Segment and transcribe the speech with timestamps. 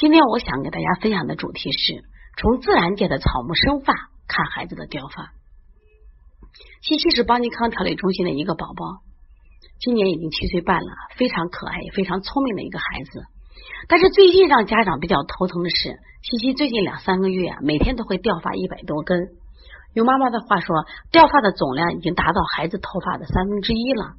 [0.00, 2.02] 今天我想给大家分享的主题是
[2.38, 3.92] 从自然界的草木生发
[4.26, 5.34] 看孩子的掉发。
[6.80, 9.04] 西西是邦尼康调理中心的一个宝宝，
[9.78, 13.24] 今年已经七岁半了，非常可爱也非常聪明的一个孩子。
[13.88, 19.20] 但是最近让家长比较头疼的是，西西最近两三个月啊，每天都会掉发一百多根。
[19.92, 24.14] 用妈妈的话说，掉发的总量已经达到孩子头发的三分之一了。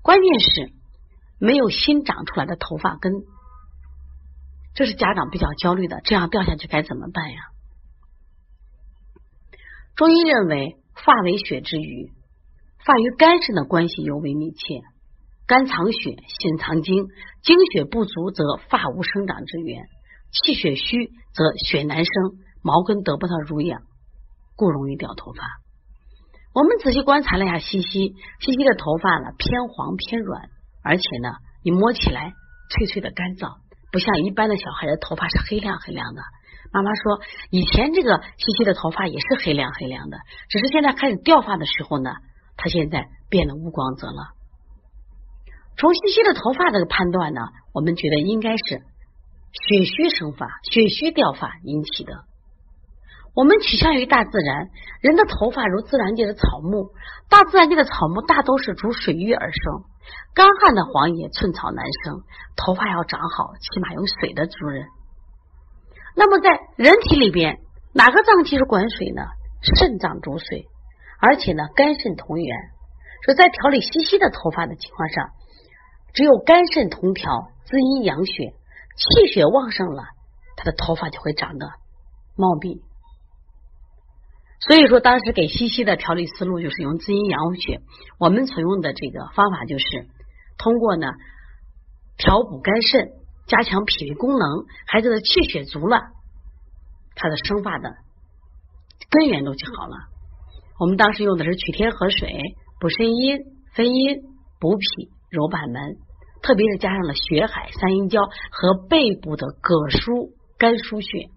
[0.00, 0.70] 关键是
[1.40, 3.12] 没有新长出来的头发根，
[4.74, 6.00] 这是家长比较焦虑的。
[6.04, 7.38] 这样掉下去该怎么办呀？
[9.94, 12.10] 中医认为，发为血之余，
[12.84, 14.82] 发与肝肾的关系尤为密切。
[15.46, 17.06] 肝藏血，心藏精，
[17.42, 19.84] 精血不足则发无生长之源；
[20.32, 22.12] 气血虚则血难生，
[22.62, 23.82] 毛根得不到濡养，
[24.56, 25.42] 故容易掉头发。
[26.54, 30.48] 我们仔细观察了一下西西，西西的头发呢偏黄偏软，
[30.82, 32.32] 而且呢你摸起来
[32.70, 33.58] 脆脆的干燥，
[33.94, 36.22] 不像一般的小孩的头发是黑亮黑亮的。
[36.72, 42.10] 妈妈说，以前这个西西的头发也是黑亮黑亮的，只是现在开始掉发的时候呢，
[42.56, 44.34] 他现在变得无光泽了。
[45.76, 47.40] 从西西的头发这个判断呢，
[47.72, 48.82] 我们觉得应该是
[49.52, 52.24] 血虚生发、血虚掉发引起的。
[53.34, 56.92] 我们取向于大自然，人的头发如自然界的草木，
[57.28, 59.84] 大自然界的草木大都是逐水域而生，
[60.34, 62.22] 干旱的黄野寸草难生，
[62.56, 64.86] 头发要长好，起码有水的滋润。
[66.14, 67.58] 那么在人体里边，
[67.92, 69.22] 哪个脏器是管水呢？
[69.76, 70.66] 肾脏主水，
[71.20, 72.56] 而且呢，肝肾同源。
[73.24, 75.30] 所以在调理西西的头发的情况下。
[76.12, 78.54] 只有肝肾同调，滋阴养血，
[78.96, 80.04] 气血旺盛了，
[80.54, 81.66] 他的头发就会长得
[82.36, 82.82] 茂密。
[84.66, 87.80] 所以说，当时给西西的调理思路就是用滋阴养血。
[88.18, 89.84] 我们所用的这个方法就是
[90.58, 91.08] 通过呢
[92.16, 93.10] 调补肝肾，
[93.46, 95.98] 加强脾胃功能，孩子的气血足了，
[97.14, 97.94] 他的生发的
[99.10, 99.96] 根源都就好了。
[100.80, 102.40] 我们当时用的是取天河水，
[102.80, 103.38] 补肾阴、
[103.74, 104.22] 分阴、
[104.60, 105.14] 补脾。
[105.30, 105.96] 揉板门，
[106.42, 108.22] 特别是加上了血海、三阴交
[108.52, 111.28] 和背部的膈腧、肝腧穴，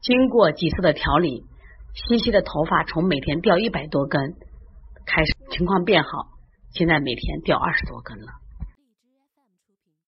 [0.00, 1.44] 经过几次的调理，
[1.96, 4.34] 西西的头发从每天掉一百多根
[5.06, 6.08] 开始情况变好，
[6.72, 8.26] 现在每天掉二十多根了。